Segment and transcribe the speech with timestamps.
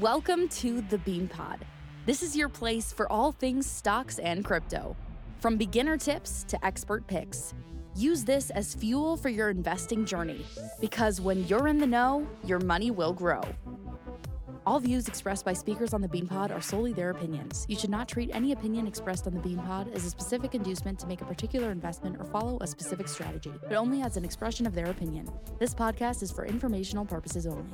[0.00, 1.58] Welcome to the BeanPod.
[2.06, 4.94] This is your place for all things stocks and crypto.
[5.40, 7.52] From beginner tips to expert picks,
[7.96, 10.46] use this as fuel for your investing journey
[10.80, 13.40] because when you're in the know, your money will grow.
[14.64, 17.66] All views expressed by speakers on the BeanPod are solely their opinions.
[17.68, 21.08] You should not treat any opinion expressed on the BeanPod as a specific inducement to
[21.08, 24.76] make a particular investment or follow a specific strategy, but only as an expression of
[24.76, 25.28] their opinion.
[25.58, 27.64] This podcast is for informational purposes only.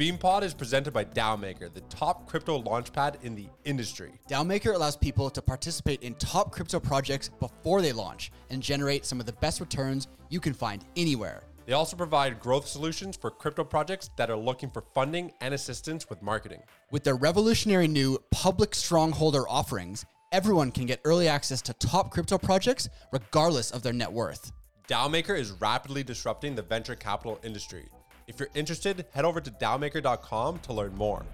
[0.00, 4.12] The BeanPod is presented by DAOmaker, the top crypto launchpad in the industry.
[4.30, 9.20] DAOmaker allows people to participate in top crypto projects before they launch and generate some
[9.20, 11.42] of the best returns you can find anywhere.
[11.66, 16.08] They also provide growth solutions for crypto projects that are looking for funding and assistance
[16.08, 16.62] with marketing.
[16.90, 22.38] With their revolutionary new public strongholder offerings, everyone can get early access to top crypto
[22.38, 24.50] projects regardless of their net worth.
[24.88, 27.90] DAOmaker is rapidly disrupting the venture capital industry.
[28.30, 31.26] If you're interested, head over to daomaker.com to learn more.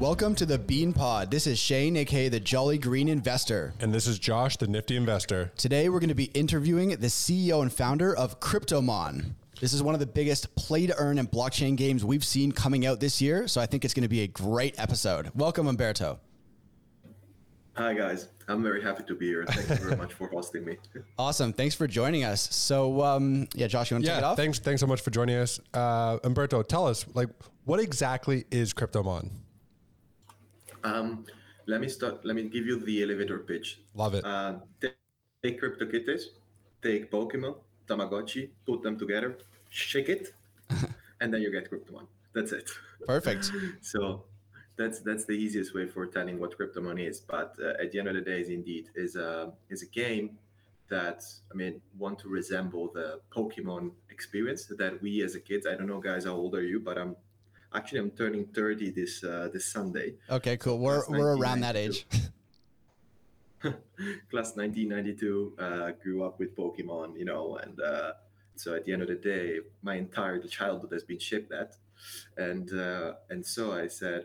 [0.00, 1.30] Welcome to the Bean Pod.
[1.30, 3.72] This is Shane, aka the Jolly Green Investor.
[3.78, 5.52] And this is Josh, the nifty investor.
[5.56, 9.34] Today we're going to be interviewing the CEO and founder of Kryptomon.
[9.60, 12.84] This is one of the biggest play to earn and blockchain games we've seen coming
[12.84, 15.30] out this year, so I think it's going to be a great episode.
[15.32, 16.18] Welcome, Umberto.
[17.74, 19.44] Hi guys, I'm very happy to be here.
[19.46, 20.76] Thank you very much for hosting me.
[21.18, 22.54] Awesome, thanks for joining us.
[22.54, 24.36] So, um, yeah, Josh, you want to yeah, take it off?
[24.36, 24.58] thanks.
[24.58, 26.62] Thanks so much for joining us, uh, Umberto.
[26.62, 27.28] Tell us, like,
[27.64, 29.30] what exactly is Kryptomon?
[30.84, 31.24] Um,
[31.66, 32.24] let me start.
[32.24, 33.78] Let me give you the elevator pitch.
[33.94, 34.24] Love it.
[34.24, 34.96] Uh, take,
[35.42, 36.22] take CryptoKitties,
[36.82, 37.56] take Pokemon,
[37.88, 39.38] Tamagotchi, put them together,
[39.70, 40.34] shake it,
[41.20, 42.06] and then you get Kryptomon.
[42.34, 42.70] That's it.
[43.06, 43.50] Perfect.
[43.80, 44.24] so
[44.82, 47.20] that's that's the easiest way for telling what Kryptomon is.
[47.20, 50.38] But uh, at the end of the day, is indeed is a is a game
[50.88, 55.66] that I mean want to resemble the Pokemon experience that we as a kids.
[55.66, 56.80] I don't know, guys, how old are you?
[56.80, 57.16] But I'm
[57.74, 60.14] actually I'm turning 30 this uh, this Sunday.
[60.30, 60.78] Okay, cool.
[60.78, 62.06] We're, we're around that age.
[64.30, 68.12] class 1992 uh, grew up with pokemon you know and uh,
[68.56, 71.76] so at the end of the day my entire childhood has been shaped that
[72.36, 74.24] and uh, and so i said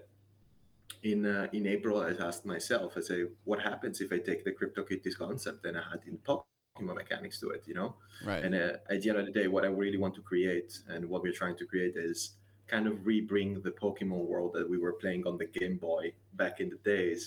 [1.11, 3.19] in uh, in april i asked myself i say
[3.49, 7.49] what happens if i take the cryptokitties concept and i add in pokemon mechanics to
[7.55, 7.89] it you know
[8.25, 8.43] Right.
[8.45, 11.01] and uh, at the end of the day what i really want to create and
[11.11, 12.19] what we're trying to create is
[12.67, 16.03] kind of re-bring the pokemon world that we were playing on the game boy
[16.33, 17.21] back in the days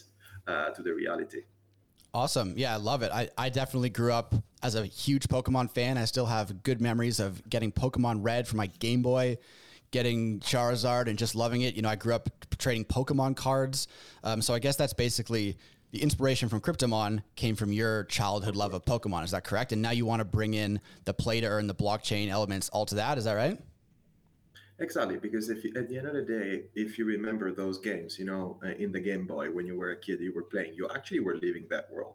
[0.46, 1.42] uh, to the reality
[2.12, 2.54] Awesome.
[2.56, 3.12] Yeah, I love it.
[3.12, 5.96] I, I definitely grew up as a huge Pokemon fan.
[5.96, 9.38] I still have good memories of getting Pokemon Red for my Game Boy,
[9.90, 11.74] getting Charizard, and just loving it.
[11.74, 12.28] You know, I grew up
[12.58, 13.88] trading Pokemon cards.
[14.22, 15.56] Um, so I guess that's basically
[15.90, 19.24] the inspiration from Kryptomon came from your childhood love of Pokemon.
[19.24, 19.72] Is that correct?
[19.72, 22.86] And now you want to bring in the play to earn, the blockchain elements all
[22.86, 23.18] to that.
[23.18, 23.58] Is that right?
[24.78, 28.18] Exactly, because if you, at the end of the day, if you remember those games,
[28.18, 30.72] you know, uh, in the Game Boy when you were a kid, you were playing,
[30.74, 32.14] you actually were living that world.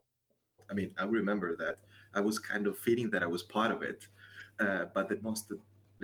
[0.72, 1.76] I mean, I remember that
[2.16, 4.08] I was kind of feeling that I was part of it.
[4.60, 5.52] Uh, but the most,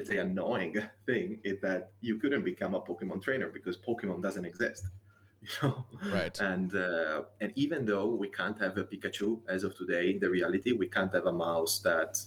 [0.02, 0.76] let's say, annoying
[1.06, 4.86] thing is that you couldn't become a Pokemon trainer because Pokemon doesn't exist.
[5.44, 6.40] You know, Right.
[6.40, 10.30] and uh, and even though we can't have a Pikachu as of today, in the
[10.30, 12.20] reality, we can't have a mouse that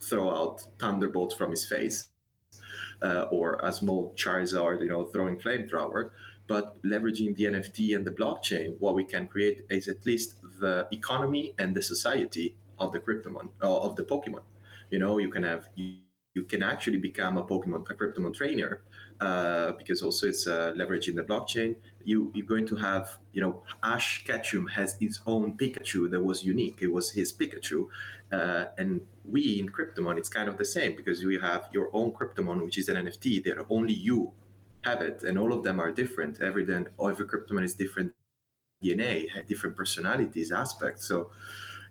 [0.00, 2.08] throw out thunderbolts from his face
[3.02, 6.10] uh, or a small Charizard, you know, throwing flamethrower.
[6.48, 10.88] But leveraging the NFT and the blockchain, what we can create is at least the
[10.90, 14.42] economy and the society of the Kryptomon, uh, of the Pokemon.
[14.90, 15.68] You know, you can have
[16.34, 18.82] you, can actually become a Pokemon, a Kryptomon trainer,
[19.20, 21.76] uh, because also it's uh, leveraging the blockchain.
[22.04, 26.44] You you're going to have, you know, Ash Ketchum has its own Pikachu that was
[26.44, 26.78] unique.
[26.80, 27.86] It was his Pikachu,
[28.32, 32.12] uh, and we in Kryptomon, it's kind of the same because you have your own
[32.12, 34.32] Kryptomon, which is an NFT that only you
[34.84, 36.40] have it, and all of them are different.
[36.40, 38.12] Every then every Kryptomon is different
[38.82, 41.06] DNA, different personalities, aspects.
[41.06, 41.30] So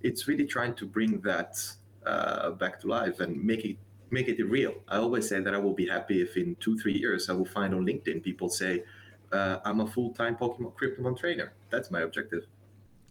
[0.02, 1.62] it's really trying to bring that
[2.06, 3.78] uh, back to life and make it
[4.12, 4.74] make it real.
[4.88, 7.46] I always say that I will be happy if in two three years I will
[7.46, 8.84] find on LinkedIn people say
[9.32, 11.54] uh, I'm a full time Pokemon Kryptomon trainer.
[11.70, 12.46] That's my objective.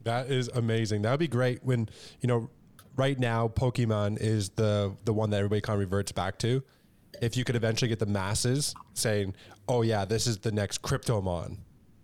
[0.04, 1.02] That is amazing.
[1.02, 1.88] That would be great when,
[2.20, 2.50] you know,
[2.96, 6.62] right now Pokemon is the the one that everybody kind of reverts back to.
[7.22, 9.34] If you could eventually get the masses saying,
[9.68, 11.58] "Oh yeah, this is the next Kryptomon,"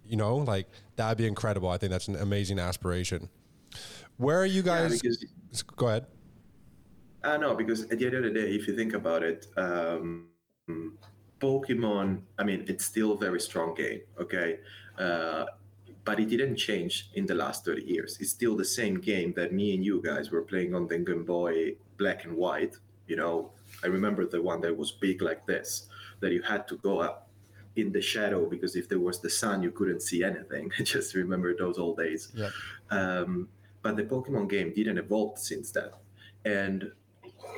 [0.06, 1.69] you know, like that'd be incredible.
[1.69, 3.29] I think that's an amazing aspiration.
[4.17, 5.00] Where are you Yeah, guys?
[5.00, 5.25] because
[5.76, 6.06] Go ahead.
[7.25, 10.26] Uh, no, because at the end of the day, if you think about it, um,
[11.41, 14.59] Pokemon, I mean, it's still a very strong game, okay?
[14.99, 15.47] Uh,
[16.05, 18.19] but it didn't change in the last 30 years.
[18.21, 21.25] It's still the same game that me and you guys were playing on the Game
[21.25, 22.76] Boy Black and White,
[23.06, 23.50] you know,
[23.82, 25.87] I remember the one that was big like this,
[26.20, 27.29] that you had to go up
[27.77, 30.70] in the shadow because if there was the sun, you couldn't see anything.
[30.79, 32.32] I just remember those old days.
[32.35, 32.53] Yep.
[32.91, 33.49] Um,
[33.82, 35.91] but the Pokemon game didn't evolve since then.
[36.44, 36.93] And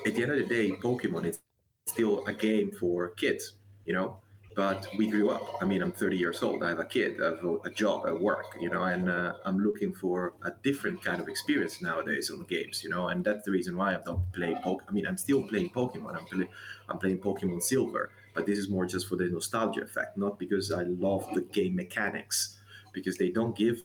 [0.07, 1.41] at the end of the day, Pokemon is
[1.87, 3.55] still a game for kids,
[3.85, 4.19] you know.
[4.55, 5.59] But we grew up.
[5.61, 6.63] I mean, I'm 30 years old.
[6.63, 7.21] I have a kid.
[7.21, 8.07] I have a, a job.
[8.07, 12.31] I work, you know, and uh, I'm looking for a different kind of experience nowadays
[12.31, 13.09] on games, you know.
[13.09, 14.89] And that's the reason why I don't play Pokemon.
[14.89, 16.17] I mean, I'm still playing Pokemon.
[16.17, 16.49] I'm, play-
[16.89, 20.73] I'm playing Pokemon Silver, but this is more just for the nostalgia effect, not because
[20.73, 22.57] I love the game mechanics,
[22.95, 23.85] because they don't give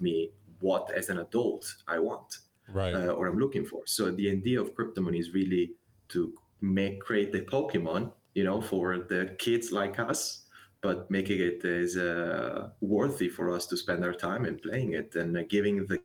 [0.00, 2.38] me what, as an adult, I want
[2.72, 2.94] Right.
[2.94, 3.82] uh, or I'm looking for.
[3.86, 5.72] So the idea of Kryptomon is really
[6.08, 10.46] to make create the Pokemon, you know, for the kids like us,
[10.80, 15.14] but making it as uh, worthy for us to spend our time in playing it
[15.14, 16.00] and uh, giving the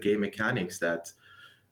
[0.00, 1.10] game mechanics that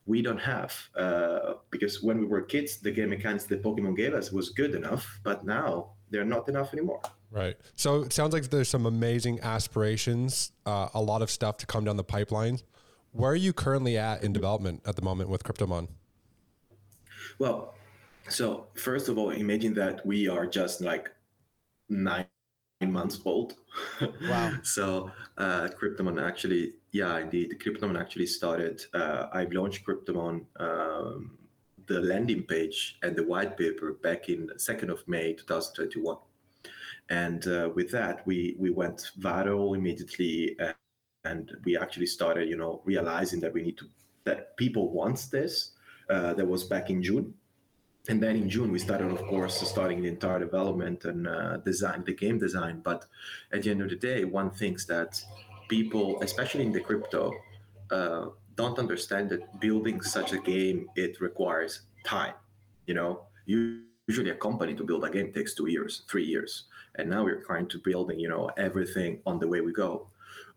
[0.07, 0.75] we don't have.
[0.97, 4.75] Uh, because when we were kids, the game mechanics that Pokemon gave us was good
[4.75, 7.01] enough, but now they're not enough anymore.
[7.31, 7.57] Right.
[7.77, 11.85] So it sounds like there's some amazing aspirations, uh, a lot of stuff to come
[11.85, 12.59] down the pipeline.
[13.13, 15.89] Where are you currently at in development at the moment with Kryptomon?
[17.39, 17.75] Well,
[18.29, 21.11] so first of all, imagine that we are just like
[21.89, 22.27] nine
[22.81, 23.55] months old.
[24.23, 24.53] Wow.
[24.63, 28.83] so uh, Kryptomon actually, yeah, indeed, Kryptomon actually started.
[28.95, 31.39] Uh, I've launched Kryptomon, um,
[31.87, 36.17] the landing page and the white paper back in 2nd of May 2021.
[37.11, 40.73] And uh, with that, we we went viral immediately, uh,
[41.25, 43.87] and we actually started, you know, realizing that we need to
[44.25, 45.73] that people wants this.
[46.11, 47.33] Uh, that was back in June,
[48.09, 52.03] and then in June we started, of course, starting the entire development and uh, design,
[52.05, 52.81] the game design.
[52.83, 53.07] But
[53.53, 55.23] at the end of the day, one thinks that
[55.69, 57.33] people, especially in the crypto,
[57.91, 58.27] uh,
[58.57, 62.35] don't understand that building such a game it requires time.
[62.87, 66.65] You know, usually a company to build a game takes two years, three years,
[66.97, 70.09] and now we're trying to building, you know, everything on the way we go.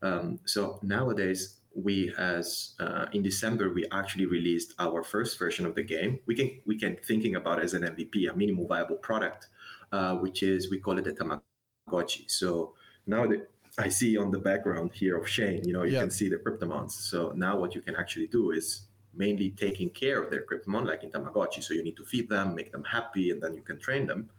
[0.02, 5.76] Um, so nowadays we as uh, in December we actually released our first version of
[5.76, 6.20] the game.
[6.26, 9.50] We can we can thinking about it as an MVP, a minimum viable product,
[9.92, 12.30] uh, which is we call it a Tamagotchi.
[12.32, 12.74] So
[13.08, 16.02] now that I see on the background here of Shane, you know, you Yeah.
[16.02, 16.92] can see the Kryptomons.
[16.92, 21.04] So now what you can actually do is mainly taking care of their Kryptomon, like
[21.04, 21.62] in Tamagotchi.
[21.64, 24.30] So you need to feed them, make them happy, and then you can train them.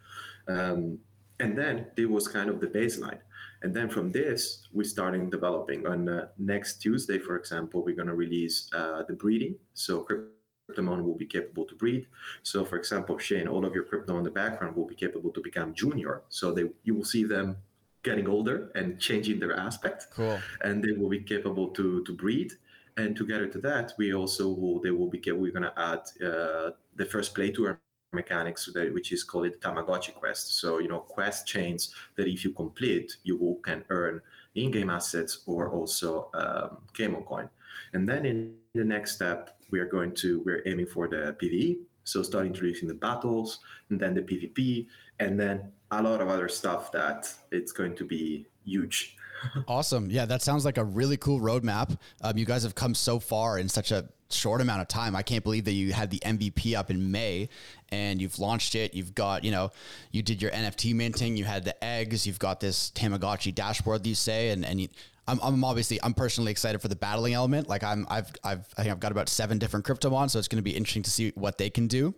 [0.49, 0.99] Um,
[1.39, 3.19] and then it was kind of the baseline.
[3.63, 5.87] And then from this, we're starting developing.
[5.87, 9.57] On uh, next Tuesday, for example, we're going to release uh, the breeding.
[9.75, 12.07] So Kryptomon will be capable to breed.
[12.43, 15.41] So, for example, Shane, all of your Kryptomon in the background will be capable to
[15.41, 16.23] become junior.
[16.29, 17.57] So they, you will see them
[18.03, 20.39] getting older and changing their aspect Cool.
[20.63, 22.53] and they will be capable to to breed.
[22.97, 26.71] And together to that, we also will they will be we're gonna add uh,
[27.01, 27.79] the first play to earn
[28.17, 30.59] mechanics that, which is called Tamagotchi quest.
[30.59, 34.21] So you know quest chains that if you complete, you can earn
[34.55, 37.49] in-game assets or also um, KMON coin.
[37.93, 41.79] And then in the next step, we are going to we're aiming for the PVE.
[42.05, 43.61] So start introducing the battles
[43.91, 44.87] and then the PvP
[45.19, 49.17] and then a lot of other stuff that it's going to be huge.
[49.69, 50.11] Awesome.
[50.11, 51.99] Yeah, that sounds like a really cool roadmap.
[52.23, 55.15] Um, you guys have come so far in such a short amount of time.
[55.15, 57.49] I can't believe that you had the MVP up in May
[57.91, 58.95] and you've launched it.
[58.95, 59.71] You've got, you know,
[60.11, 64.15] you did your NFT minting, you had the eggs, you've got this Tamagotchi dashboard you
[64.15, 64.89] say, and, and you,
[65.29, 67.69] I'm, I'm obviously, I'm personally excited for the battling element.
[67.69, 70.59] Like I'm, I've, I've, I think I've got about seven different Kryptomon, so it's going
[70.59, 72.15] to be interesting to see what they can do.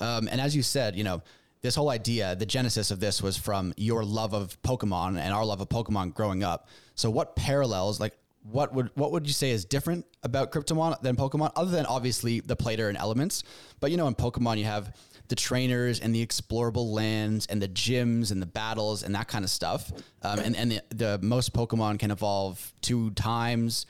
[0.00, 1.22] Um, and as you said, you know,
[1.60, 5.44] this whole idea, the genesis of this was from your love of Pokemon and our
[5.44, 6.68] love of Pokemon growing up.
[6.94, 11.16] So what parallels, like what would what would you say is different about Kryptomon than
[11.16, 13.42] Pokemon, other than obviously the play to earn elements?
[13.80, 14.96] But you know, in Pokemon you have
[15.28, 19.44] the trainers and the explorable lands and the gyms and the battles and that kind
[19.44, 19.92] of stuff.
[20.22, 23.86] Um, and and the, the most Pokemon can evolve two times.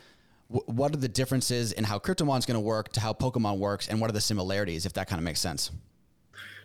[0.48, 4.00] What are the differences in how Kryptomon's going to work to how Pokemon works, and
[4.00, 5.70] what are the similarities, if that kind of makes sense?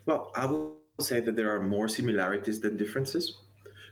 [0.05, 3.37] Well, I will say that there are more similarities than differences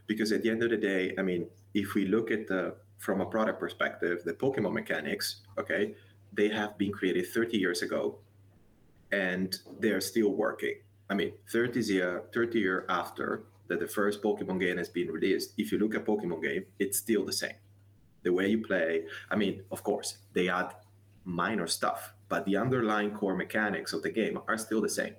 [0.07, 3.19] because at the end of the day, I mean, if we look at the from
[3.19, 5.95] a product perspective, the Pokemon mechanics, okay,
[6.31, 8.19] they have been created 30 years ago
[9.11, 10.75] and they're still working.
[11.09, 15.53] I mean, 30 year, 30 year after that the first Pokemon game has been released,
[15.57, 17.55] if you look at Pokemon game, it's still the same.
[18.21, 20.75] The way you play, I mean, of course, they add
[21.25, 25.15] minor stuff, but the underlying core mechanics of the game are still the same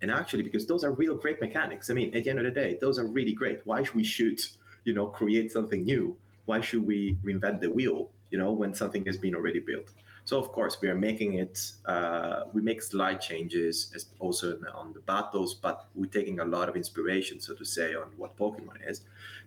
[0.00, 2.50] and actually because those are real great mechanics i mean at the end of the
[2.50, 4.40] day those are really great why should we should
[4.84, 6.16] you know create something new
[6.48, 9.90] why should we reinvent the wheel you know when something has been already built
[10.28, 11.54] So of course we are making it.
[11.86, 14.46] Uh, we make slight changes, as also
[14.80, 18.36] on the battles, but we're taking a lot of inspiration, so to say, on what
[18.36, 18.98] Pokemon is.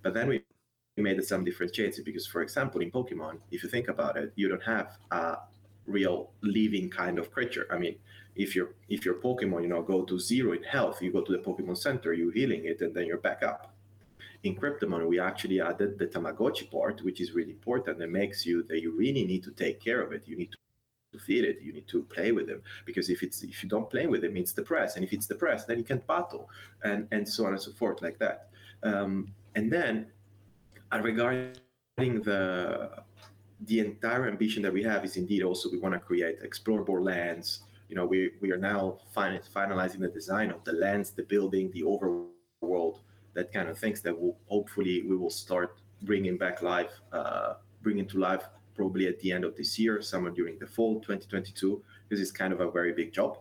[0.01, 0.37] But then we
[0.97, 4.49] made some different changes because, for example, in Pokemon, if you think about it, you
[4.49, 5.37] don't have a
[5.85, 7.67] real living kind of creature.
[7.69, 7.95] I mean,
[8.35, 11.31] if your if your Pokemon, you know, go to zero in health, you go to
[11.31, 13.70] the Pokemon Center, you're healing it, and then you're back up.
[14.43, 17.99] In Kryptomon, we actually added the Tamagotchi part, which is really important.
[17.99, 20.27] That makes you that you really need to take care of it.
[20.27, 20.51] You need
[21.13, 21.61] to feed it.
[21.61, 24.35] You need to play with them because if it's if you don't play with them
[24.37, 24.95] it's depressed.
[24.95, 26.49] And if it's depressed then you can't battle.
[26.83, 28.49] And and so on and so forth like that.
[28.83, 30.07] Um, and then
[30.91, 31.53] uh, regarding
[31.97, 33.03] the
[33.65, 37.61] the entire ambition that we have is indeed also we want to create explorable lands.
[37.89, 41.69] You know we we are now fin- finalizing the design of the lands the building
[41.71, 42.99] the overworld
[43.33, 48.07] that kind of things that will hopefully we will start bringing back live uh, bringing
[48.07, 48.43] to life
[48.75, 51.83] probably at the end of this year, somewhere during the fall 2022.
[52.09, 53.37] This is kind of a very big job.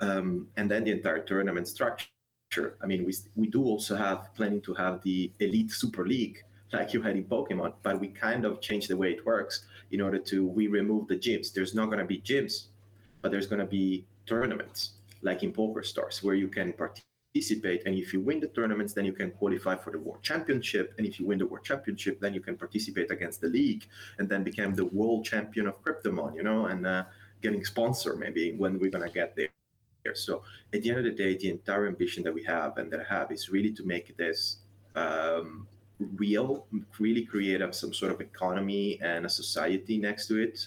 [0.00, 2.08] Um, and then the entire tournament structure.
[2.82, 6.42] I mean, we, we do also have planning to have the Elite Super League
[6.72, 10.00] like you had in Pokemon, but we kind of changed the way it works in
[10.00, 11.52] order to we remove the gyms.
[11.52, 12.66] There's not going to be gyms,
[13.22, 14.92] but there's going to be tournaments
[15.22, 17.07] like in PokerStars where you can participate
[17.38, 17.82] participate.
[17.86, 20.94] And if you win the tournaments, then you can qualify for the World Championship.
[20.98, 23.84] And if you win the World Championship, then you can participate against the league
[24.18, 27.04] and then become the world champion of Kryptomon, you know, and uh,
[27.42, 29.48] getting sponsor maybe when we're going to get there.
[30.14, 30.42] So
[30.72, 33.14] at the end of the day, the entire ambition that we have and that I
[33.14, 34.58] have is really to make this
[34.96, 35.66] um,
[36.16, 36.66] real,
[36.98, 40.66] really create some sort of economy and a society next to it.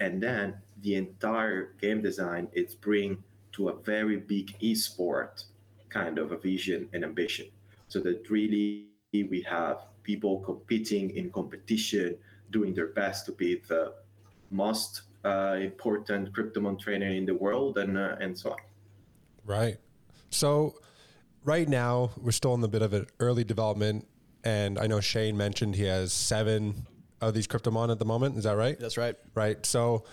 [0.00, 3.22] And then the entire game design, it's bring
[3.52, 5.44] to a very big esport
[5.90, 7.46] kind of a vision and ambition.
[7.88, 12.16] So that really we have people competing in competition
[12.50, 13.94] doing their best to be the
[14.50, 18.58] most uh, important kryptomon trainer in the world and uh, and so on.
[19.44, 19.78] Right.
[20.30, 20.74] So
[21.44, 24.06] right now we're still in the bit of an early development
[24.44, 26.86] and i know shane mentioned he has seven
[27.20, 28.36] of these kryptomon at the moment.
[28.36, 28.78] Is that right?
[28.78, 29.16] That's right.
[29.34, 29.64] Right.
[29.66, 30.04] So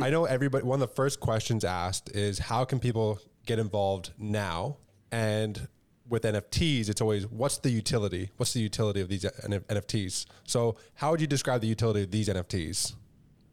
[0.00, 4.12] i know everybody one of the first questions asked is how can people get involved
[4.18, 4.76] now
[5.14, 5.68] and
[6.08, 8.30] with NFTs, it's always what's the utility?
[8.36, 10.26] What's the utility of these NFTs?
[10.42, 12.94] So, how would you describe the utility of these NFTs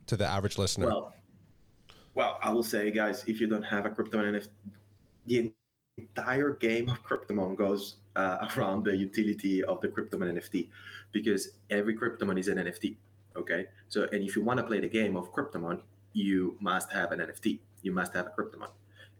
[0.07, 0.87] to the average listener?
[0.87, 1.13] Well,
[2.15, 4.49] well, I will say, guys, if you don't have a crypto NFT,
[5.27, 5.53] the
[5.99, 10.67] entire game of Kryptomon goes uh, around the utility of the Kryptomon NFT
[11.11, 12.95] because every Kryptomon is an NFT.
[13.35, 15.81] Okay, so and if you want to play the game of Kryptomon,
[16.13, 17.59] you must have an NFT.
[17.83, 18.69] You must have a Kryptomon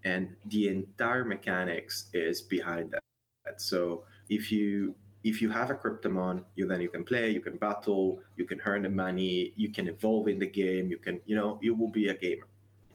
[0.04, 3.62] and the entire mechanics is behind that.
[3.62, 7.58] So if you if you have a kryptomon, you then you can play, you can
[7.58, 11.36] battle, you can earn the money, you can evolve in the game, you can you
[11.36, 12.48] know you will be a gamer,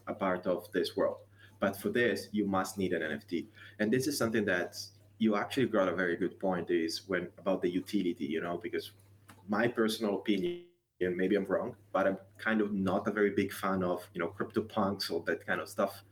[0.06, 1.18] a part of this world.
[1.60, 3.46] But for this, you must need an NFT,
[3.78, 4.76] and this is something that
[5.18, 8.90] you actually got a very good point is when about the utility, you know, because
[9.48, 10.64] my personal opinion
[11.00, 14.32] maybe I'm wrong, but I'm kind of not a very big fan of you know
[14.38, 16.02] CryptoPunks or that kind of stuff.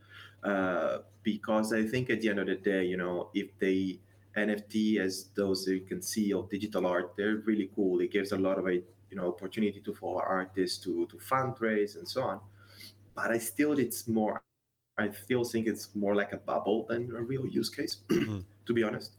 [0.44, 3.98] Uh, because I think at the end of the day, you know, if the
[4.36, 8.00] NFT as those you can see of digital art, they're really cool.
[8.00, 11.96] It gives a lot of a you know opportunity to for artists to to fundraise
[11.96, 12.40] and so on.
[13.14, 14.42] But I still it's more
[14.98, 18.40] I still think it's more like a bubble than a real use case, mm-hmm.
[18.66, 19.12] to be honest.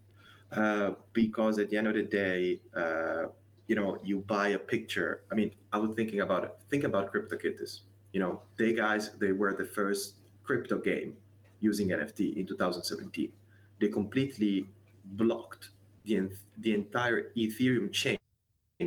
[0.51, 3.24] Uh, because at the end of the day, uh,
[3.67, 5.24] you know, you buy a picture.
[5.32, 6.51] I mean, I was thinking about it.
[6.70, 7.79] Think about CryptoKitties.
[8.13, 11.17] You know, they guys, they were the first crypto game
[11.59, 13.31] using NFT in 2017.
[13.79, 14.67] They completely
[15.03, 15.69] blocked
[16.05, 18.17] the, the entire Ethereum chain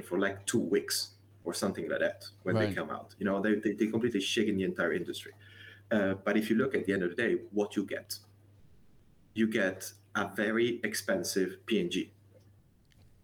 [0.05, 1.11] for like two weeks
[1.45, 2.69] or something like that when right.
[2.69, 3.15] they come out.
[3.19, 5.33] You know, they, they, they completely shaking the entire industry.
[5.91, 8.19] Uh, but if you look at the end of the day, what you get,
[9.35, 12.11] you get a very expensive PNG.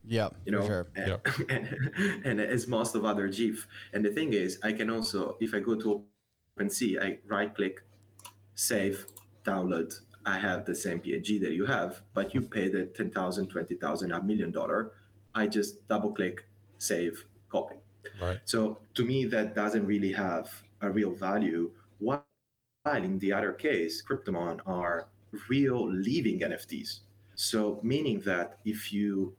[0.07, 0.87] Yeah, you know, sure.
[0.97, 1.27] and, yep.
[1.49, 3.67] and, and, as most of other GIF.
[3.95, 6.03] And the thing is, I can also, if I go to
[6.59, 7.81] OpenSea, I right click
[8.55, 9.07] save,
[9.45, 9.95] download.
[10.27, 14.23] I have the same PNG that you have, but you pay the 10,000, 20,000, a
[14.23, 14.93] million dollar.
[15.35, 16.47] I just double click,
[16.79, 17.77] save, copy.
[18.21, 18.41] Right.
[18.45, 21.71] So to me, that doesn't really have a real value.
[21.99, 22.25] While
[22.87, 25.09] in the other case, Kryptomon are
[25.49, 27.01] real living NFTs.
[27.35, 29.35] So meaning that if you,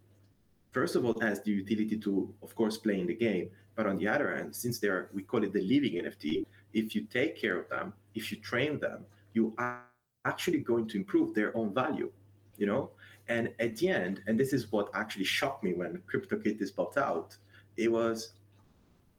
[0.72, 3.98] first of all, has the utility to, of course, play in the game, but on
[3.98, 6.45] the other hand, since they're, we call it the living NFT,
[6.75, 9.82] if you take care of them, if you train them, you are
[10.25, 12.12] actually going to improve their own value,
[12.58, 12.91] you know?
[13.27, 17.36] And at the end, and this is what actually shocked me when CryptoKitties popped out,
[17.77, 18.34] it was,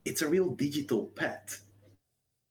[0.04, 1.58] it's a real digital pet.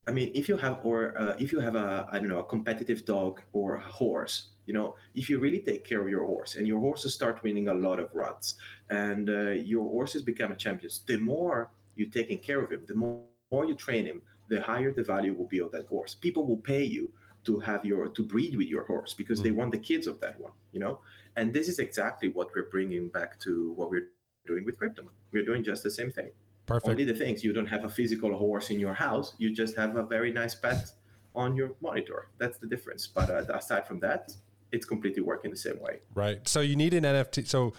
[0.08, 2.44] I mean, if you have or uh, if you have a I don't know a
[2.44, 6.54] competitive dog or a horse, you know, if you really take care of your horse
[6.54, 8.54] and your horses start winning a lot of runs
[8.90, 13.20] and uh, your horses become champions, the more you're taking care of him, the more,
[13.50, 16.14] more you train him, the higher the value will be of that horse.
[16.14, 17.10] People will pay you
[17.44, 20.38] to have your to breed with your horse because they want the kids of that
[20.40, 21.00] one, you know.
[21.36, 24.08] And this is exactly what we're bringing back to what we're
[24.46, 25.04] doing with crypto.
[25.32, 26.30] We're doing just the same thing.
[26.66, 26.88] Perfect.
[26.88, 29.96] Only the things you don't have a physical horse in your house, you just have
[29.96, 30.90] a very nice pet
[31.34, 32.28] on your monitor.
[32.38, 33.06] That's the difference.
[33.06, 34.32] But uh, aside from that,
[34.72, 36.00] it's completely working the same way.
[36.14, 36.46] Right.
[36.48, 37.46] So you need an NFT.
[37.46, 37.72] So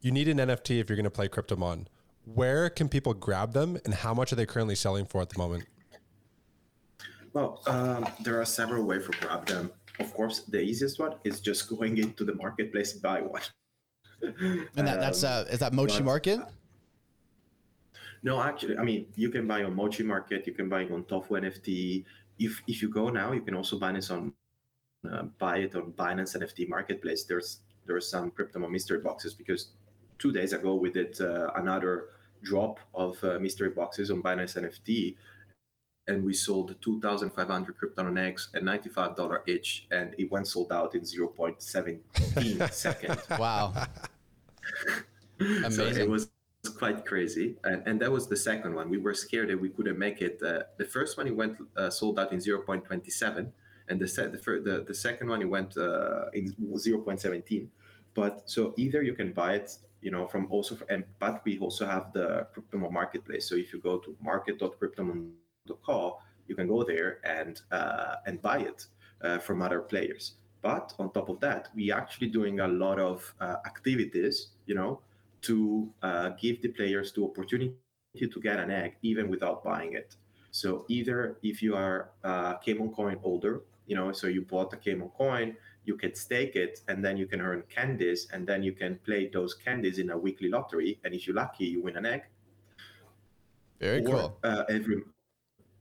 [0.00, 1.86] you need an NFT if you're going to play Kryptomon.
[2.24, 5.38] Where can people grab them, and how much are they currently selling for at the
[5.38, 5.64] moment?
[7.32, 9.70] Well, um, there are several ways to grab them.
[9.98, 13.42] Of course, the easiest one is just going into the marketplace buy one.
[14.22, 16.40] And that, that's uh, is that Mochi but- Market?
[18.22, 21.34] No, actually, I mean, you can buy on Mochi Market, you can buy on Tofu
[21.34, 22.04] NFT.
[22.38, 24.32] If if you go now, you can also buy this on
[25.10, 27.24] uh, buy it on Binance NFT Marketplace.
[27.24, 29.68] There's there's some Kryptomon mystery boxes because
[30.18, 32.06] two days ago we did uh, another
[32.42, 35.16] drop of uh, mystery boxes on Binance NFT,
[36.08, 41.02] and we sold 2,500 Krypton eggs at $95 each, and it went sold out in
[41.02, 43.20] 0.17 seconds.
[43.38, 43.74] Wow.
[45.38, 45.46] So
[45.84, 46.02] Amazing.
[46.02, 46.30] it was
[46.78, 48.88] quite crazy, and, and that was the second one.
[48.88, 50.42] We were scared that we couldn't make it.
[50.42, 53.50] Uh, the first one it went uh, sold out in 0.27,
[53.88, 57.68] and the, se- the, fir- the the second one it went uh, in 0.17.
[58.14, 61.86] But so either you can buy it, you know, from also, and but we also
[61.86, 63.48] have the Kryptomon marketplace.
[63.48, 64.16] So if you go to
[65.68, 66.12] market.cryptomon.com,
[66.48, 68.86] you can go there and uh, and buy it
[69.22, 70.34] uh, from other players.
[70.62, 75.00] But on top of that, we actually doing a lot of uh, activities, you know,
[75.42, 77.74] to uh, give the players the opportunity
[78.18, 80.16] to get an egg even without buying it.
[80.50, 84.76] So either if you are a KMON coin holder, you know, so you bought a
[84.76, 88.72] KMON coin, you can stake it, and then you can earn candies, and then you
[88.72, 92.04] can play those candies in a weekly lottery, and if you're lucky, you win an
[92.04, 92.22] egg.
[93.80, 94.38] Very or, cool.
[94.42, 95.02] Uh, every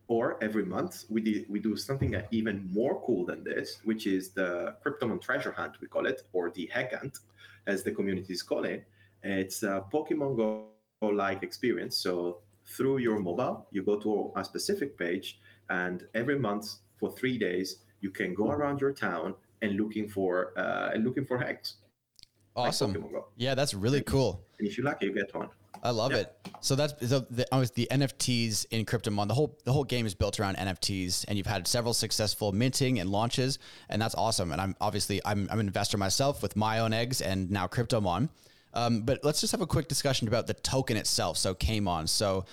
[0.07, 4.29] or every month we do, we do something even more cool than this, which is
[4.29, 7.19] the Kryptomon treasure hunt we call it, or the hack hunt,
[7.65, 8.81] as the community is calling.
[9.23, 10.67] It's a Pokemon Go
[11.01, 11.95] like experience.
[11.97, 15.39] So through your mobile, you go to a specific page,
[15.69, 20.53] and every month for three days, you can go around your town and looking for
[20.57, 21.75] uh, and looking for hacks.
[22.55, 22.93] Awesome.
[22.93, 23.27] Go.
[23.35, 24.41] Yeah, that's really cool.
[24.57, 25.49] And if you're lucky, you get one.
[25.83, 26.33] I love it.
[26.61, 29.27] So that's so the, the NFTs in Kryptomon.
[29.27, 32.99] The whole the whole game is built around NFTs, and you've had several successful minting
[32.99, 34.51] and launches, and that's awesome.
[34.51, 38.29] And I'm obviously I'm, I'm an investor myself with my own eggs and now Kryptomon.
[38.73, 41.37] Um, but let's just have a quick discussion about the token itself.
[41.37, 42.09] So KMON.
[42.09, 42.45] So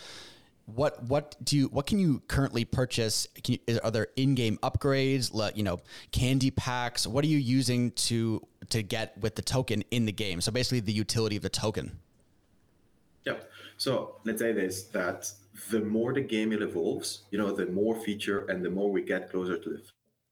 [0.67, 3.27] what what do you what can you currently purchase?
[3.43, 5.33] Can you, is- are there in-game upgrades?
[5.35, 5.81] Like, you know,
[6.13, 7.07] candy packs.
[7.07, 10.41] What are you using to to get with the token in the game?
[10.41, 11.99] So basically, the utility of the token.
[13.25, 13.51] Yep.
[13.77, 15.31] So let's say this that
[15.71, 19.31] the more the game evolves, you know, the more feature and the more we get
[19.31, 19.83] closer to the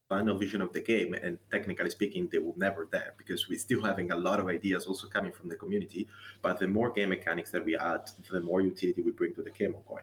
[0.09, 1.15] final vision of the game.
[1.15, 4.85] And technically speaking, they will never there because we're still having a lot of ideas
[4.87, 6.07] also coming from the community.
[6.43, 9.51] But the more game mechanics that we add, the more utility we bring to the
[9.51, 10.03] KMON coin.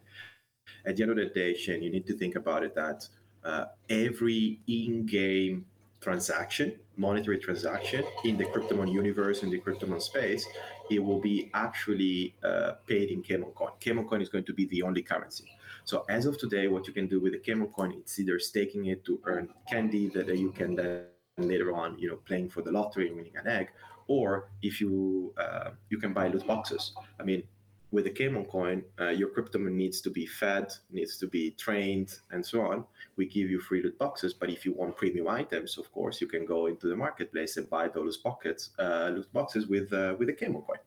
[0.86, 3.08] At the end of the day, Shane, you need to think about it that
[3.44, 5.66] uh, every in-game
[6.02, 10.46] transaction, monetary transaction in the Kryptomon universe, in the Kryptomon space,
[10.90, 13.72] it will be actually uh, paid in KMON coin.
[14.08, 15.46] Coin is going to be the only currency.
[15.86, 18.86] So as of today, what you can do with the KMON coin, it's either staking
[18.88, 21.06] it to earn candy that you can then
[21.38, 23.70] later on, you know, playing for the lottery and winning an egg,
[24.08, 26.94] or if you uh, you can buy loot boxes.
[27.20, 27.44] I mean,
[27.92, 32.20] with the KMON coin, uh, your Kryptomon needs to be fed, needs to be trained,
[32.32, 32.86] and so on.
[33.16, 36.28] We give you free loot boxes, but if you want premium items, of course, you
[36.28, 40.28] can go into the marketplace and buy those pockets, uh, loot boxes with uh, with
[40.28, 40.78] the KMON coin.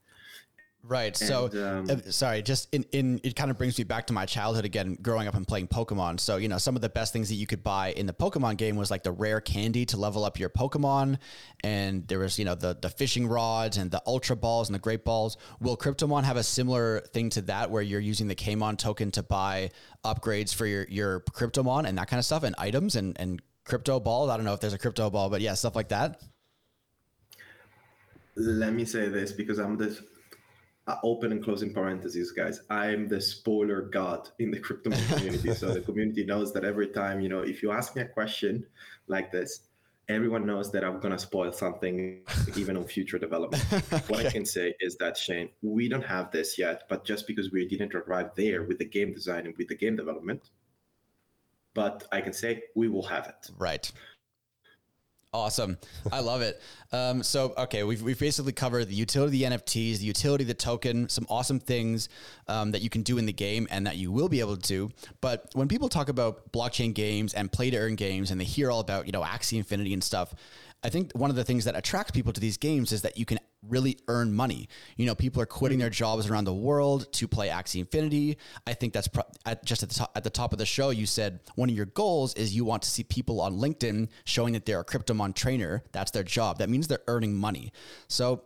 [0.85, 1.17] Right.
[1.17, 4.27] So, um, uh, sorry, just in, in, it kind of brings me back to my
[4.27, 6.19] childhood again, growing up and playing Pokemon.
[6.19, 8.57] So, you know, some of the best things that you could buy in the Pokemon
[8.57, 11.19] game was like the rare candy to level up your Pokemon.
[11.63, 14.81] And there was, you know, the, the fishing rods and the Ultra Balls and the
[14.81, 15.37] Great Balls.
[15.61, 19.23] Will Kryptomon have a similar thing to that where you're using the KMON token to
[19.23, 19.71] buy
[20.05, 24.01] upgrades for your, your Kryptomon and that kind of stuff and items and, and crypto
[24.01, 24.31] balls?
[24.31, 26.21] I don't know if there's a crypto ball, but yeah, stuff like that.
[28.35, 29.97] Let me say this because I'm the
[30.87, 32.61] uh, open and closing parentheses, guys.
[32.71, 35.55] I'm the spoiler god in the crypto community.
[35.55, 38.67] so the community knows that every time, you know, if you ask me a question
[39.07, 39.69] like this,
[40.09, 42.23] everyone knows that I'm gonna spoil something
[42.57, 43.63] even on future development.
[44.09, 47.53] What I can say is that Shane, we don't have this yet, but just because
[47.53, 50.51] we didn't arrive there with the game design and with the game development,
[51.75, 53.51] but I can say we will have it.
[53.57, 53.91] Right.
[55.35, 55.79] Awesome.
[56.13, 56.61] I love it.
[56.93, 60.49] Um, so, okay, we've, we've basically covered the utility of the NFTs, the utility of
[60.49, 62.11] the token, some awesome things
[62.49, 64.69] um, that you can do in the game and that you will be able to
[64.69, 64.91] do.
[65.23, 68.71] But when people talk about blockchain games and play to earn games and they hear
[68.71, 70.35] all about, you know, Axie Infinity and stuff,
[70.85, 73.25] I think one of the things that attracts people to these games is that you
[73.25, 74.69] can really earn money.
[74.97, 78.39] You know, people are quitting their jobs around the world to play Axie Infinity.
[78.67, 80.91] I think that's pro- at, just at the, at the top of the show.
[80.91, 84.53] You said one of your goals is you want to see people on LinkedIn showing
[84.55, 85.83] that they're a Kryptomon trainer.
[85.93, 86.59] That's their job.
[86.59, 87.73] That means they're earning money.
[88.09, 88.43] So,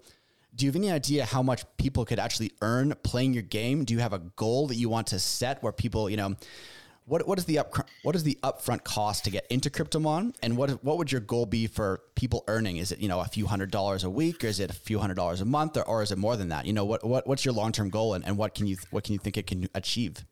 [0.55, 3.85] do you have any idea how much people could actually earn playing your game?
[3.85, 6.35] Do you have a goal that you want to set where people, you know,
[7.07, 10.57] what what is the up what is the upfront cost to get into Kryptomon, and
[10.57, 12.77] what what would your goal be for people earning?
[12.77, 14.99] Is it you know a few hundred dollars a week, or is it a few
[14.99, 16.66] hundred dollars a month, or, or is it more than that?
[16.66, 19.05] You know what what what's your long term goal, and, and what can you what
[19.05, 20.25] can you think it can achieve?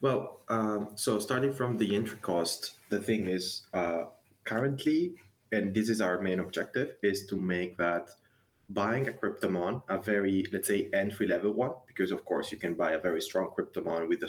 [0.00, 4.04] Well, um, so starting from the entry cost, the thing is uh,
[4.44, 5.14] currently,
[5.50, 8.08] and this is our main objective, is to make that
[8.70, 12.74] buying a Kryptomon a very let's say entry level one, because of course you can
[12.74, 14.28] buy a very strong Kryptomon with a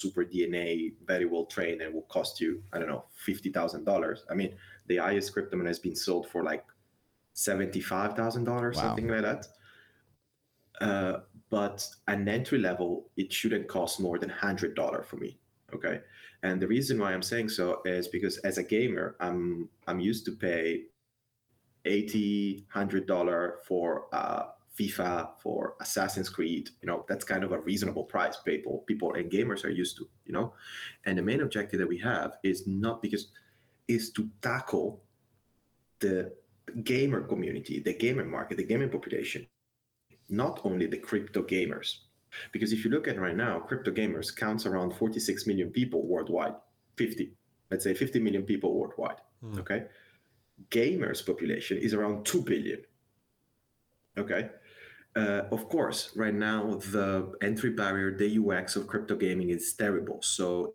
[0.00, 4.24] super DNA, very well trained, and will cost you, I don't know, fifty thousand dollars.
[4.30, 4.54] I mean,
[4.86, 6.64] the highest Kryptomon has been sold for like
[7.34, 8.54] seventy-five thousand wow.
[8.56, 9.46] dollars, something like that.
[10.80, 15.38] Uh, but an entry level, it shouldn't cost more than hundred dollar for me.
[15.74, 16.00] Okay,
[16.42, 20.24] and the reason why I'm saying so is because as a gamer, I'm I'm used
[20.26, 20.84] to pay
[21.84, 24.44] eighty, hundred dollar for uh,
[24.78, 29.30] FIFA, for Assassin's Creed, you know, that's kind of a reasonable price people people and
[29.30, 30.54] gamers are used to, you know.
[31.04, 33.28] And the main objective that we have is not because
[33.88, 35.02] is to tackle
[35.98, 36.32] the
[36.84, 39.46] gamer community, the gamer market, the gaming population,
[40.28, 41.98] not only the crypto gamers.
[42.52, 46.54] Because if you look at right now, crypto gamers counts around 46 million people worldwide,
[46.96, 47.32] 50,
[47.70, 49.20] let's say 50 million people worldwide.
[49.44, 49.58] Mm.
[49.58, 49.84] Okay.
[50.70, 52.80] Gamers population is around 2 billion.
[54.16, 54.50] Okay.
[55.16, 60.22] Uh, of course, right now the entry barrier, the UX of crypto gaming is terrible.
[60.22, 60.74] So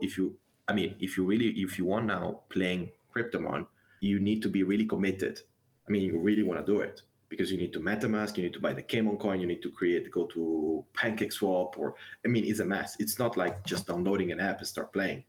[0.00, 0.36] if you,
[0.66, 3.66] I mean, if you really, if you want now playing Kryptomon,
[4.00, 5.40] you need to be really committed.
[5.86, 8.52] I mean, you really want to do it because you need to MetaMask, you need
[8.52, 12.44] to buy the KMON coin, you need to create, go to PancakeSwap, or I mean,
[12.44, 12.96] it's a mess.
[12.98, 15.24] It's not like just downloading an app and start playing,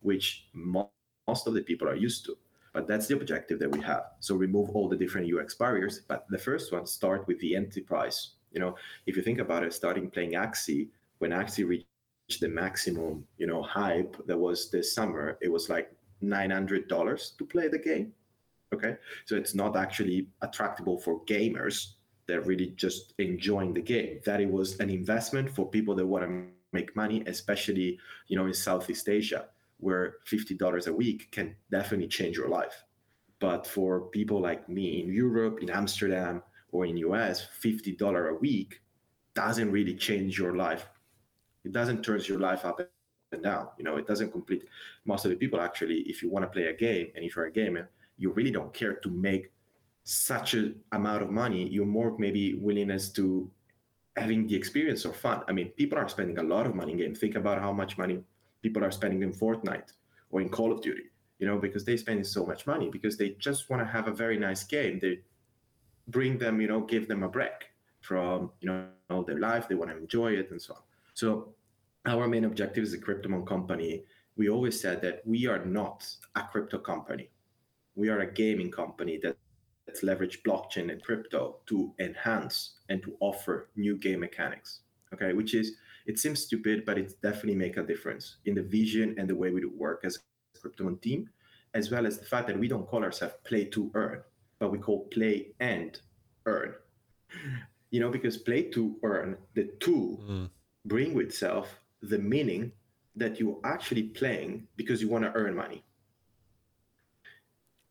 [0.00, 2.36] which most of the people are used to.
[2.72, 4.04] But that's the objective that we have.
[4.20, 6.00] So remove all the different UX barriers.
[6.06, 8.30] But the first one, start with the enterprise.
[8.52, 11.86] You know, if you think about it, starting playing Axie, when Axie reached
[12.40, 17.68] the maximum, you know, hype that was this summer, it was like $900 to play
[17.68, 18.12] the game.
[18.72, 18.96] Okay.
[19.24, 21.94] So it's not actually attractable for gamers
[22.26, 24.20] that really just enjoying the game.
[24.24, 28.46] That it was an investment for people that want to make money, especially, you know,
[28.46, 29.46] in Southeast Asia
[29.80, 32.84] where $50 a week can definitely change your life.
[33.40, 38.80] But for people like me in Europe, in Amsterdam, or in US, $50 a week
[39.34, 40.88] doesn't really change your life.
[41.64, 42.80] It doesn't turn your life up
[43.32, 43.68] and down.
[43.78, 44.64] You know, it doesn't complete.
[45.04, 47.46] Most of the people actually, if you want to play a game and if you're
[47.46, 49.50] a gamer, you really don't care to make
[50.04, 51.68] such an amount of money.
[51.68, 53.50] You're more maybe willingness to
[54.16, 55.42] having the experience or fun.
[55.48, 57.18] I mean, people are spending a lot of money in games.
[57.18, 58.20] Think about how much money
[58.62, 59.92] people are spending in Fortnite
[60.30, 61.04] or in Call of Duty,
[61.38, 64.12] you know, because they spend so much money because they just want to have a
[64.12, 64.98] very nice game.
[65.00, 65.20] They
[66.08, 67.70] bring them, you know, give them a break
[68.00, 69.68] from, you know, all their life.
[69.68, 70.80] They want to enjoy it and so on.
[71.14, 71.54] So
[72.06, 74.04] our main objective as a Kryptomon company,
[74.36, 77.30] we always said that we are not a crypto company.
[77.94, 79.36] We are a gaming company that
[79.90, 84.80] that's leverage blockchain and crypto to enhance and to offer new game mechanics.
[85.12, 85.72] Okay, which is
[86.10, 89.50] it seems stupid, but it definitely make a difference in the vision and the way
[89.52, 91.30] we do work as a Kryptomon team,
[91.74, 94.20] as well as the fact that we don't call ourselves play to earn,
[94.58, 96.00] but we call play and
[96.46, 96.74] earn.
[97.92, 100.48] You know, because play to earn, the tool mm.
[100.84, 102.70] bring with itself the meaning
[103.16, 105.82] that you're actually playing because you want to earn money.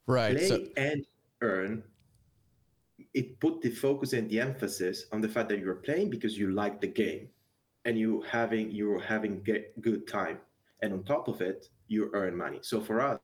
[0.08, 0.38] Right.
[0.38, 1.06] Play so- and
[1.42, 1.84] earn
[3.14, 6.52] it put the focus and the emphasis on the fact that you're playing because you
[6.52, 7.28] like the game
[7.90, 10.38] and you having you're having get good time.
[10.84, 12.60] And on top of it you earn money.
[12.62, 13.20] So for us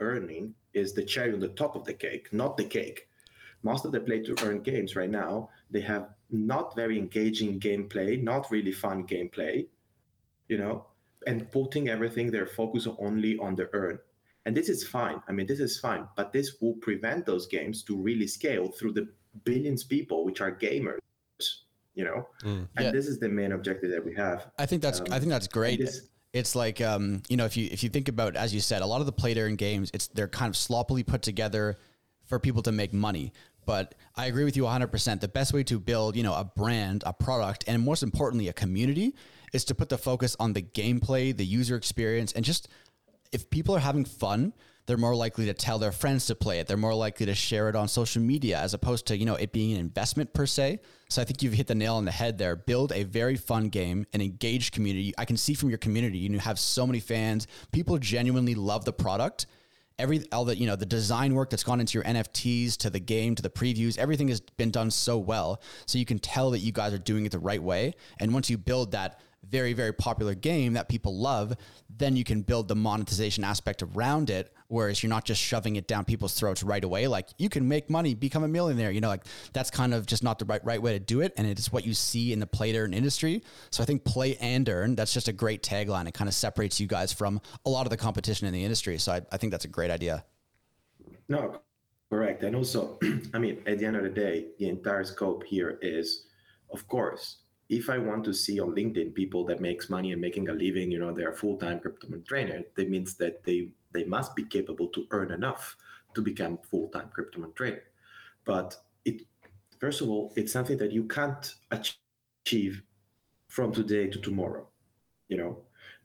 [0.00, 3.06] earning is the cherry on the top of the cake not the cake.
[3.62, 8.20] Most of the play to earn games right now they have not very engaging gameplay
[8.20, 9.68] not really fun gameplay
[10.48, 10.86] you know
[11.28, 14.00] and putting everything their focus only on the earn.
[14.44, 15.22] And this is fine.
[15.28, 16.08] I mean this is fine.
[16.16, 19.06] But this will prevent those games to really scale through the
[19.44, 20.98] billions people which are gamers
[21.94, 22.90] you know mm, and yeah.
[22.90, 25.48] this is the main objective that we have i think that's um, i think that's
[25.48, 28.60] great this, It's like um, you know, if you if you think about as you
[28.60, 31.20] said, a lot of the play to earn games, it's they're kind of sloppily put
[31.20, 31.76] together
[32.24, 33.32] for people to make money.
[33.66, 35.20] But I agree with you 100%.
[35.20, 38.52] The best way to build, you know, a brand, a product, and most importantly, a
[38.52, 39.14] community
[39.52, 42.68] is to put the focus on the gameplay, the user experience, and just
[43.30, 44.52] if people are having fun,
[44.86, 46.66] they're more likely to tell their friends to play it.
[46.66, 49.52] They're more likely to share it on social media as opposed to, you know, it
[49.52, 50.80] being an investment per se.
[51.08, 52.56] So I think you've hit the nail on the head there.
[52.56, 55.14] Build a very fun game, an engaged community.
[55.16, 57.46] I can see from your community, you have so many fans.
[57.70, 59.46] People genuinely love the product
[59.98, 62.98] every all the you know the design work that's gone into your NFTs to the
[62.98, 66.60] game to the previews everything has been done so well so you can tell that
[66.60, 69.92] you guys are doing it the right way and once you build that very very
[69.92, 71.54] popular game that people love
[71.90, 75.86] then you can build the monetization aspect around it whereas you're not just shoving it
[75.86, 77.06] down people's throats right away.
[77.06, 80.24] Like you can make money become a millionaire you know like that's kind of just
[80.24, 82.40] not the right right way to do it and it is what you see in
[82.40, 83.42] the play to earn industry.
[83.70, 86.08] So i think play and earn that's just a great tagline.
[86.08, 88.98] It kind of separates you guys from a lot of the competition in the industry.
[88.98, 90.24] So i, I think that's a great idea.
[91.28, 91.60] No
[92.10, 92.42] correct.
[92.42, 92.98] And also
[93.34, 96.28] i mean at the end of the day the entire scope here is
[96.72, 97.41] of course
[97.72, 100.92] if I want to see on LinkedIn people that makes money and making a living,
[100.92, 105.06] you know, they're full-time crypto trainer, that means that they they must be capable to
[105.10, 105.76] earn enough
[106.14, 107.84] to become full-time crypto trader.
[108.44, 109.22] But it
[109.80, 112.82] first of all, it's something that you can't achieve
[113.48, 114.68] from today to tomorrow.
[115.28, 115.52] You know,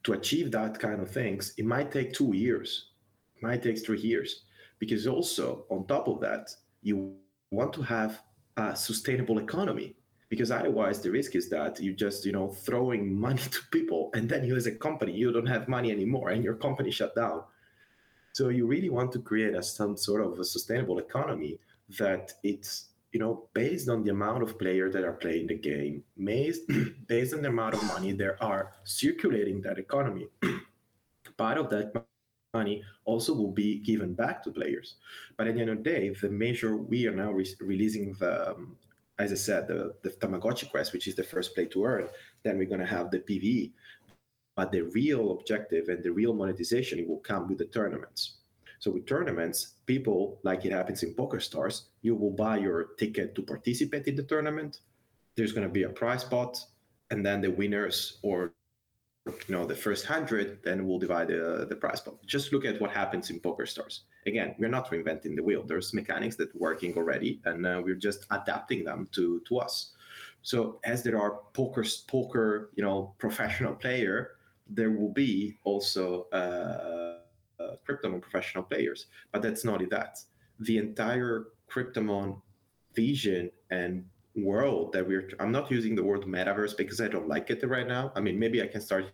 [0.04, 2.92] to achieve that kind of things, it might take two years,
[3.36, 4.46] it might take three years,
[4.80, 7.16] because also on top of that, you
[7.52, 8.22] want to have
[8.56, 9.97] a sustainable economy
[10.30, 14.30] because otherwise the risk is that you're just you know throwing money to people and
[14.30, 17.44] then you as a company you don't have money anymore and your company shut down.
[18.34, 21.60] So you really want to create a some sort of a sustainable economy
[21.98, 26.04] that it's you know based on the amount of players that are playing the game
[26.24, 26.64] based,
[27.08, 30.28] based on the amount of money there are circulating that economy.
[31.38, 32.06] Part of that
[32.54, 34.96] money also will be given back to players.
[35.38, 38.52] But at the end of the day the measure we are now re- releasing the
[38.52, 38.76] um,
[39.20, 42.08] as I said, the, the Tamagotchi quest, which is the first play to earn,
[42.44, 43.72] then we're going to have the PVE.
[44.56, 48.38] But the real objective and the real monetization will come with the tournaments.
[48.80, 53.42] So with tournaments, people, like it happens in PokerStars, you will buy your ticket to
[53.42, 54.82] participate in the tournament.
[55.36, 56.60] There's going to be a prize pot,
[57.10, 58.54] and then the winners or
[59.48, 62.16] you know the first hundred, then we'll divide the, the prize pot.
[62.26, 64.02] Just look at what happens in PokerStars.
[64.26, 65.64] Again, we're not reinventing the wheel.
[65.64, 69.94] There's mechanics that working already, and uh, we're just adapting them to to us.
[70.42, 74.32] So as there are poker poker you know professional player,
[74.70, 77.20] there will be also uh,
[77.60, 79.08] uh, Kryptomon professional players.
[79.32, 79.90] But that's not it.
[79.90, 80.20] That
[80.60, 82.42] the entire Kryptomon
[82.94, 84.06] vision and
[84.38, 87.88] world that we're i'm not using the word metaverse because i don't like it right
[87.88, 89.06] now i mean maybe i can start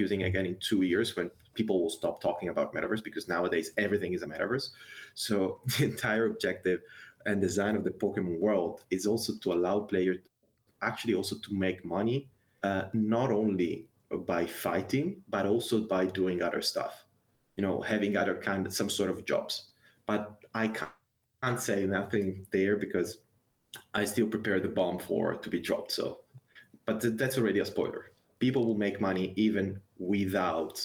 [0.00, 4.12] using again in two years when people will stop talking about metaverse because nowadays everything
[4.14, 4.70] is a metaverse.
[5.14, 6.80] So the entire objective
[7.26, 10.18] and design of the Pokemon world is also to allow players
[10.82, 12.30] actually also to make money,
[12.62, 13.86] uh, not only
[14.26, 17.04] by fighting but also by doing other stuff.
[17.56, 19.72] You know, having other kind of some sort of jobs.
[20.06, 20.90] But I can't,
[21.42, 23.18] can't say nothing there because
[23.94, 25.92] I still prepare the bomb for to be dropped.
[25.92, 26.20] So,
[26.86, 30.84] but th- that's already a spoiler people will make money even without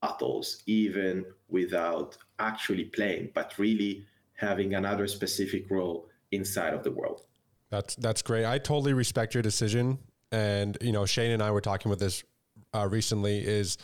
[0.00, 7.22] battles, even without actually playing, but really having another specific role inside of the world.
[7.70, 8.46] That's that's great.
[8.46, 9.98] I totally respect your decision,
[10.32, 12.24] and you know, Shane and I were talking with this
[12.72, 13.44] uh, recently.
[13.44, 13.76] Is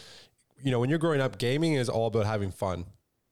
[0.62, 2.86] you know, when you're growing up, gaming is all about having fun.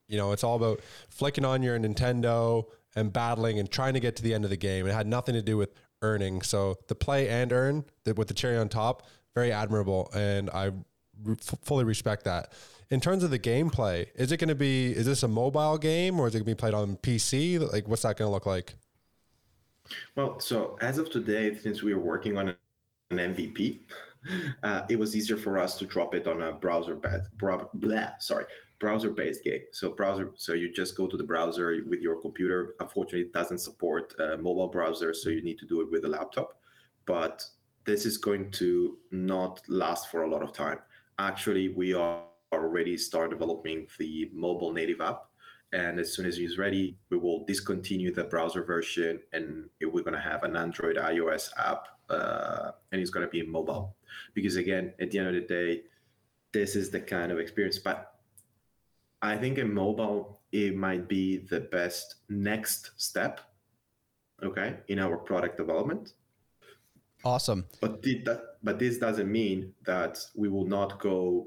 [0.08, 4.16] You know, it's all about flicking on your Nintendo and battling and trying to get
[4.16, 4.86] to the end of the game.
[4.86, 5.70] It had nothing to do with
[6.02, 6.42] earning.
[6.42, 10.72] So the play and earn with the cherry on top, very admirable, and I
[11.62, 12.52] fully respect that.
[12.90, 14.92] In terms of the gameplay, is it going to be?
[14.92, 17.72] Is this a mobile game or is it going to be played on PC?
[17.72, 18.74] Like, what's that going to look like?
[20.14, 22.54] Well, so as of today, since we are working on
[23.10, 23.80] an MVP,
[24.62, 28.10] uh, it was easier for us to drop it on a browser bed, blah, blah,
[28.18, 28.44] sorry,
[28.82, 29.64] browser-based game.
[29.70, 32.74] So browser, so you just go to the browser with your computer.
[32.80, 36.08] Unfortunately, it doesn't support uh, mobile browser, so you need to do it with a
[36.08, 36.48] laptop.
[37.06, 37.36] But
[37.84, 40.78] this is going to not last for a lot of time.
[41.18, 45.20] Actually, we are already start developing the mobile native app,
[45.72, 50.20] and as soon as it's ready, we will discontinue the browser version, and we're going
[50.22, 53.94] to have an Android iOS app, uh, and it's going to be mobile.
[54.34, 55.82] Because again, at the end of the day,
[56.52, 57.78] this is the kind of experience.
[57.78, 58.11] But
[59.22, 63.40] I think in mobile, it might be the best next step,
[64.42, 66.14] okay, in our product development.
[67.24, 67.64] Awesome.
[67.80, 71.46] But did that, but this doesn't mean that we will not go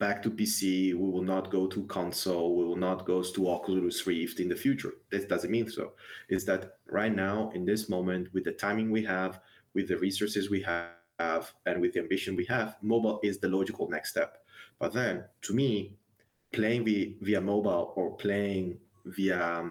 [0.00, 4.04] back to PC, we will not go to console, we will not go to Oculus
[4.06, 4.94] Rift in the future.
[5.10, 5.92] This doesn't mean so.
[6.28, 9.40] Is that right now, in this moment, with the timing we have,
[9.74, 13.88] with the resources we have, and with the ambition we have, mobile is the logical
[13.90, 14.38] next step.
[14.78, 15.98] But then, to me,
[16.52, 19.70] playing via, via mobile or playing via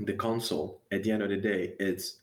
[0.00, 2.18] the console, at the end of the day, it's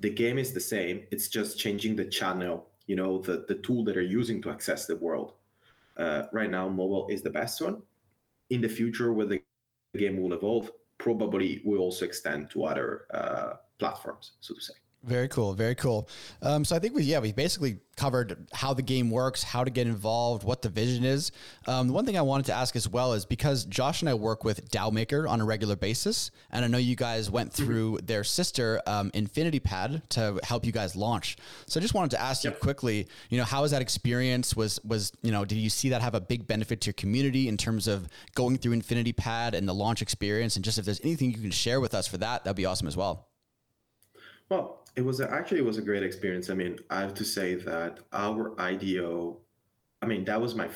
[0.00, 1.02] the game is the same.
[1.10, 4.86] It's just changing the channel, you know, the, the tool that are using to access
[4.86, 5.34] the world
[5.96, 7.82] uh, right now mobile is the best one.
[8.48, 9.42] In the future, where the
[9.96, 14.74] game will evolve, probably will also extend to other uh, platforms, so to say.
[15.02, 15.54] Very cool.
[15.54, 16.10] Very cool.
[16.42, 19.70] Um, so I think we, yeah, we basically covered how the game works, how to
[19.70, 21.32] get involved, what the vision is.
[21.66, 24.14] Um, the one thing I wanted to ask as well is because Josh and I
[24.14, 27.64] work with DAO Maker on a regular basis, and I know you guys went mm-hmm.
[27.64, 31.38] through their sister um, Infinity Pad to help you guys launch.
[31.66, 32.54] So I just wanted to ask yep.
[32.54, 34.54] you quickly, you know, how was that experience?
[34.54, 37.48] Was was you know, did you see that have a big benefit to your community
[37.48, 40.56] in terms of going through Infinity Pad and the launch experience?
[40.56, 42.86] And just if there's anything you can share with us for that, that'd be awesome
[42.86, 43.28] as well.
[44.50, 46.50] Well, it was a, actually it was a great experience.
[46.50, 49.38] I mean, I have to say that our IDO,
[50.02, 50.68] I mean, that was my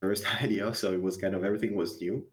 [0.00, 2.26] first IDO, so it was kind of everything was new.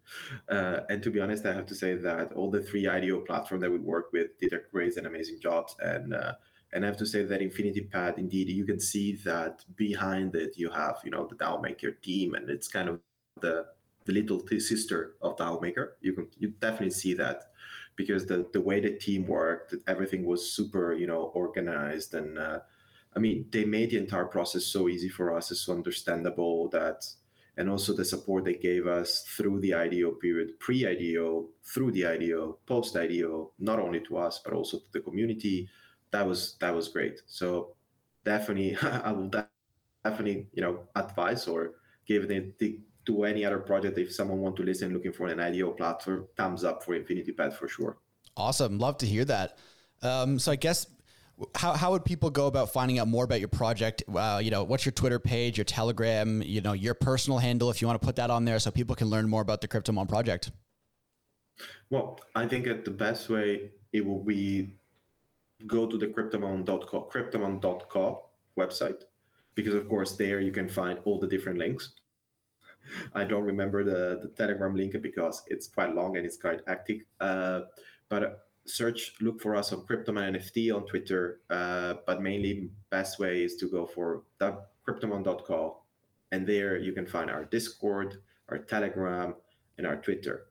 [0.48, 3.60] Uh, and to be honest, I have to say that all the three IDO platform
[3.60, 5.74] that we work with did a great and amazing jobs.
[5.80, 6.34] And uh,
[6.74, 10.56] and I have to say that Infinity Pad, indeed, you can see that behind it
[10.56, 13.00] you have, you know, the DAO Maker team, and it's kind of
[13.40, 13.66] the
[14.04, 15.96] the little sister of DAO Maker.
[16.00, 17.51] You can you definitely see that
[18.02, 22.38] because the the way the team worked, everything was super, you know, organized and.
[22.38, 22.60] Uh,
[23.14, 25.50] I mean, they made the entire process so easy for us.
[25.50, 27.04] It's so understandable that,
[27.58, 32.06] and also the support they gave us through the IDO period, pre IDO, through the
[32.06, 35.68] IDO, post IDO, not only to us but also to the community.
[36.10, 37.20] That was that was great.
[37.26, 37.74] So
[38.24, 39.30] definitely, I will
[40.04, 41.72] definitely you know advise or
[42.06, 45.40] give the, the to any other project if someone want to listen looking for an
[45.40, 47.98] IDO platform thumbs up for infinity pad for sure.
[48.36, 48.78] Awesome.
[48.78, 49.58] Love to hear that.
[50.02, 50.86] Um, so i guess
[51.54, 54.02] how, how would people go about finding out more about your project?
[54.12, 57.80] Uh, you know what's your twitter page your telegram you know your personal handle if
[57.80, 60.08] you want to put that on there so people can learn more about the Kryptomon
[60.08, 60.50] project?
[61.90, 64.74] Well i think that the best way it will be
[65.66, 68.24] go to the kryptomon.co kryptomon.co
[68.58, 69.02] website
[69.54, 71.92] because of course there you can find all the different links
[73.14, 77.06] I don't remember the, the Telegram link because it's quite long and it's quite hectic.
[77.20, 77.62] Uh,
[78.08, 81.40] but search, look for us on Kryptomon NFT on Twitter.
[81.50, 85.82] Uh, but mainly, best way is to go for kryptomon.co,
[86.32, 88.16] and there you can find our Discord,
[88.48, 89.34] our Telegram,
[89.78, 90.46] and our Twitter.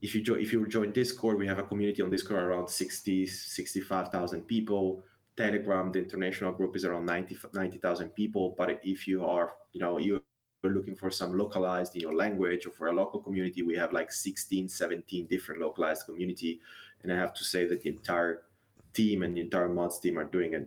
[0.00, 3.26] If you, jo- if you join Discord, we have a community on Discord around 60,
[3.26, 5.04] 65,000 people.
[5.36, 8.54] Telegram, the international group is around 90 90,000 people.
[8.56, 10.22] But if you are, you know, you
[10.62, 13.92] we're looking for some localized in your language or for a local community we have
[13.92, 16.60] like 16 17 different localized community
[17.02, 18.42] and i have to say that the entire
[18.94, 20.66] team and the entire mods team are doing an,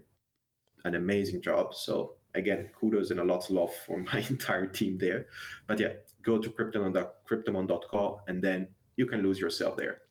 [0.84, 4.98] an amazing job so again kudos and a lot of love for my entire team
[4.98, 5.28] there
[5.68, 10.02] but yeah go to kryptomon.co and then you can lose yourself there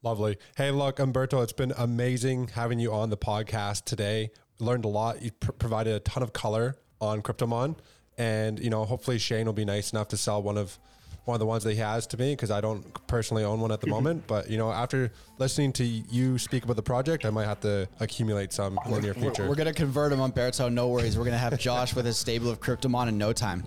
[0.00, 0.38] Lovely.
[0.56, 4.30] Hey, look, Umberto, it's been amazing having you on the podcast today.
[4.60, 5.22] Learned a lot.
[5.22, 7.74] You pr- provided a ton of color on Kryptomon
[8.18, 10.78] and you know hopefully Shane will be nice enough to sell one of
[11.24, 13.70] one of the ones that he has to me because I don't personally own one
[13.70, 13.94] at the mm-hmm.
[13.94, 14.26] moment.
[14.26, 17.86] But you know, after listening to you speak about the project, I might have to
[18.00, 19.42] accumulate some in the near future.
[19.42, 20.72] We're, we're gonna convert him on Berto.
[20.72, 21.16] No worries.
[21.16, 23.62] We're gonna have Josh with his stable of Kryptomon in no time.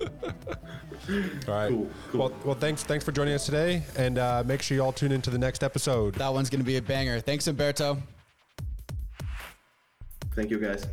[0.00, 0.08] all
[1.48, 1.70] right.
[1.70, 2.20] Cool, cool.
[2.20, 5.12] Well, well, thanks, thanks for joining us today, and uh, make sure you all tune
[5.12, 6.14] into the next episode.
[6.14, 7.20] That one's gonna be a banger.
[7.20, 7.96] Thanks, Umberto.
[10.34, 10.86] Thank you, guys.